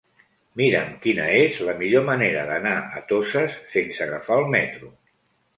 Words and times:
Mira'm 0.61 0.93
quina 1.03 1.27
és 1.41 1.59
la 1.67 1.75
millor 1.83 2.07
manera 2.09 2.45
d'anar 2.53 2.73
a 3.01 3.05
Toses 3.13 3.59
sense 3.75 4.05
agafar 4.07 4.39
el 4.43 4.51
metro. 4.59 4.91